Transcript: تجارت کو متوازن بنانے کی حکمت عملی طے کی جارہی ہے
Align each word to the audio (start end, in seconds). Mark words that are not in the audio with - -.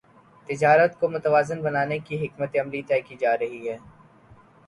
تجارت 0.49 0.99
کو 0.99 1.07
متوازن 1.09 1.61
بنانے 1.61 1.99
کی 1.99 2.25
حکمت 2.25 2.55
عملی 2.61 2.81
طے 2.87 2.99
کی 3.01 3.15
جارہی 3.19 3.69
ہے 3.69 3.77